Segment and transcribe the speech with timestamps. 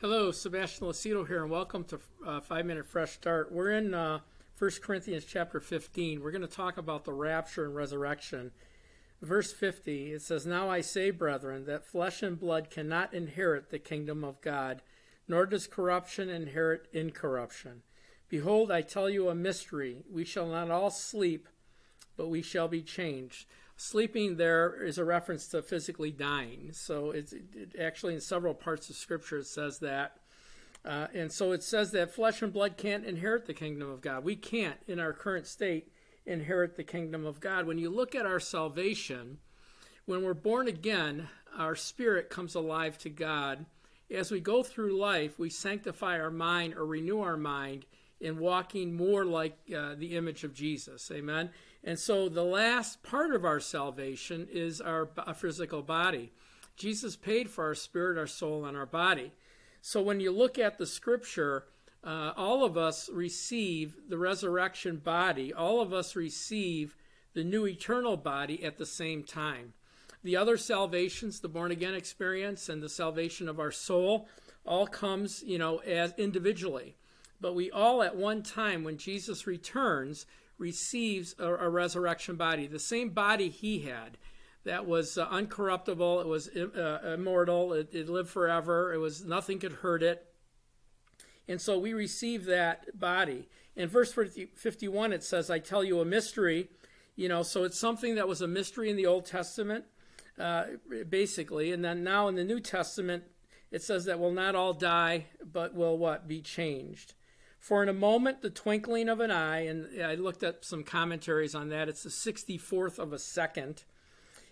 [0.00, 3.50] Hello, Sebastian Lacido here, and welcome to uh, Five Minute Fresh Start.
[3.50, 4.20] We're in uh,
[4.56, 6.22] 1 Corinthians chapter 15.
[6.22, 8.52] We're going to talk about the rapture and resurrection.
[9.20, 13.80] Verse 50, it says, Now I say, brethren, that flesh and blood cannot inherit the
[13.80, 14.82] kingdom of God,
[15.26, 17.82] nor does corruption inherit incorruption.
[18.28, 20.04] Behold, I tell you a mystery.
[20.08, 21.48] We shall not all sleep,
[22.16, 23.46] but we shall be changed
[23.78, 26.70] sleeping there is a reference to physically dying.
[26.72, 30.16] So it's it, actually in several parts of Scripture it says that.
[30.84, 34.24] Uh, and so it says that flesh and blood can't inherit the kingdom of God.
[34.24, 35.92] We can't, in our current state,
[36.26, 37.66] inherit the kingdom of God.
[37.66, 39.38] When you look at our salvation,
[40.06, 43.64] when we're born again, our spirit comes alive to God.
[44.10, 47.86] As we go through life, we sanctify our mind or renew our mind
[48.20, 51.10] in walking more like uh, the image of Jesus.
[51.12, 51.50] Amen.
[51.84, 56.32] And so the last part of our salvation is our physical body.
[56.76, 59.32] Jesus paid for our spirit, our soul, and our body.
[59.80, 61.64] So when you look at the scripture,
[62.04, 66.96] uh, all of us receive the resurrection body, all of us receive
[67.34, 69.72] the new eternal body at the same time.
[70.24, 74.28] The other salvations, the born again experience and the salvation of our soul,
[74.64, 76.96] all comes, you know, as individually.
[77.40, 80.26] But we all at one time, when Jesus returns,
[80.58, 84.18] receives a, a resurrection body, the same body he had
[84.64, 89.58] that was uh, uncorruptible, it was uh, immortal, it, it, lived forever, it was nothing
[89.58, 90.26] could hurt it.
[91.48, 93.48] And so we receive that body.
[93.74, 96.68] In verse 51, it says, I tell you a mystery.
[97.16, 99.84] You know, so it's something that was a mystery in the Old Testament,
[100.38, 100.64] uh,
[101.08, 101.72] basically.
[101.72, 103.24] And then now in the New Testament,
[103.70, 106.28] it says that will not all die, but will what?
[106.28, 107.14] Be changed.
[107.58, 111.54] For in a moment, the twinkling of an eye, and I looked at some commentaries
[111.54, 113.84] on that, it's the 64th of a second.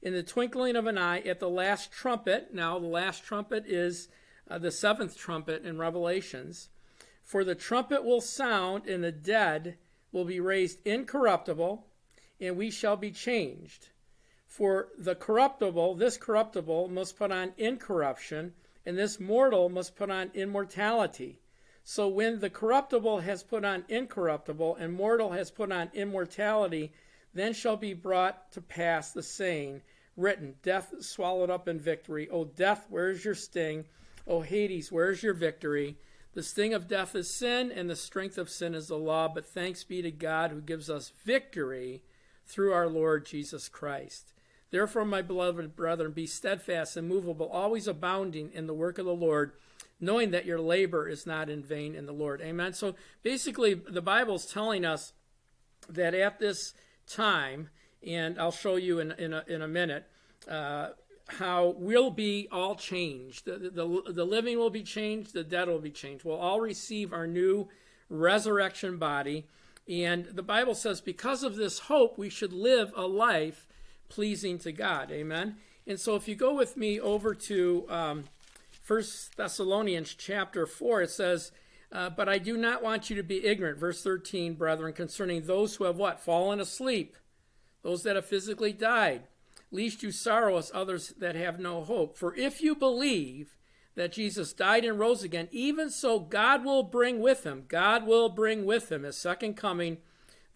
[0.00, 4.08] In the twinkling of an eye, at the last trumpet, now the last trumpet is
[4.48, 6.68] uh, the seventh trumpet in Revelations.
[7.22, 9.78] For the trumpet will sound, and the dead
[10.10, 11.86] will be raised incorruptible,
[12.40, 13.88] and we shall be changed.
[14.46, 18.54] For the corruptible, this corruptible, must put on incorruption,
[18.84, 21.41] and this mortal must put on immortality.
[21.84, 26.92] So when the corruptible has put on incorruptible, and mortal has put on immortality,
[27.34, 29.82] then shall be brought to pass the saying,
[30.16, 32.28] written, Death swallowed up in victory.
[32.30, 33.84] O death, where is your sting?
[34.26, 35.96] O Hades, where is your victory?
[36.34, 39.28] The sting of death is sin, and the strength of sin is the law.
[39.28, 42.02] But thanks be to God who gives us victory
[42.46, 44.32] through our Lord Jesus Christ.
[44.70, 49.14] Therefore, my beloved brethren, be steadfast and movable, always abounding in the work of the
[49.14, 49.52] Lord
[50.02, 52.42] knowing that your labor is not in vain in the Lord.
[52.42, 52.74] Amen.
[52.74, 55.12] So basically, the Bible's telling us
[55.88, 56.74] that at this
[57.06, 57.70] time,
[58.06, 60.04] and I'll show you in, in, a, in a minute,
[60.50, 60.88] uh,
[61.28, 63.44] how we'll be all changed.
[63.44, 66.24] The, the, the living will be changed, the dead will be changed.
[66.24, 67.68] We'll all receive our new
[68.10, 69.46] resurrection body.
[69.88, 73.66] And the Bible says, because of this hope, we should live a life
[74.08, 75.12] pleasing to God.
[75.12, 75.56] Amen.
[75.86, 78.24] And so if you go with me over to um,
[78.82, 81.52] First Thessalonians chapter 4, it says,
[81.92, 85.76] uh, But I do not want you to be ignorant, verse 13, brethren, concerning those
[85.76, 86.18] who have what?
[86.18, 87.16] Fallen asleep,
[87.82, 89.22] those that have physically died,
[89.70, 92.18] lest you sorrow as others that have no hope.
[92.18, 93.56] For if you believe
[93.94, 98.28] that Jesus died and rose again, even so God will bring with him, God will
[98.28, 99.98] bring with him, his second coming,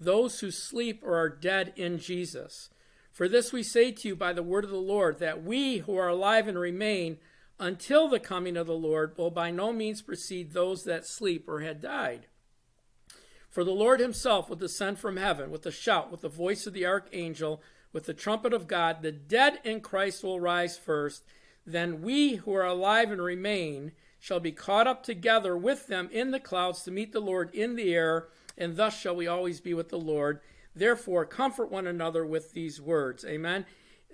[0.00, 2.70] those who sleep or are dead in Jesus.
[3.12, 5.96] For this we say to you by the word of the Lord, that we who
[5.96, 7.18] are alive and remain,
[7.58, 11.60] until the coming of the Lord will by no means precede those that sleep or
[11.60, 12.26] had died.
[13.48, 16.74] For the Lord himself will descend from heaven with a shout, with the voice of
[16.74, 17.62] the archangel,
[17.92, 19.00] with the trumpet of God.
[19.00, 21.24] The dead in Christ will rise first.
[21.64, 26.32] Then we who are alive and remain shall be caught up together with them in
[26.32, 28.28] the clouds to meet the Lord in the air,
[28.58, 30.40] and thus shall we always be with the Lord.
[30.74, 33.24] Therefore, comfort one another with these words.
[33.24, 33.64] Amen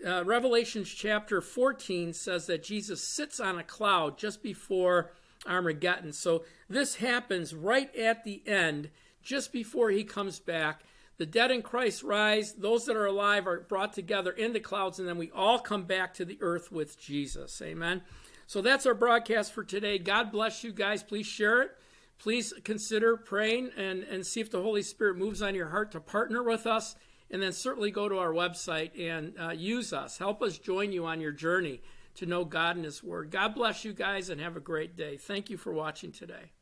[0.06, 5.12] uh, Revelations chapter 14 says that Jesus sits on a cloud just before
[5.47, 6.12] Armageddon.
[6.12, 8.91] So this happens right at the end,
[9.22, 10.83] just before he comes back.
[11.18, 14.98] The dead in Christ rise, those that are alive are brought together in the clouds,
[14.98, 17.60] and then we all come back to the earth with Jesus.
[17.62, 18.03] Amen.
[18.47, 19.98] So that's our broadcast for today.
[19.98, 21.03] God bless you guys.
[21.03, 21.71] Please share it.
[22.18, 26.00] Please consider praying and, and see if the Holy Spirit moves on your heart to
[26.00, 26.94] partner with us
[27.32, 30.18] and then certainly go to our website and uh, use us.
[30.18, 31.80] Help us join you on your journey
[32.14, 33.30] to know God and His Word.
[33.30, 35.16] God bless you guys and have a great day.
[35.16, 36.52] Thank you for watching today.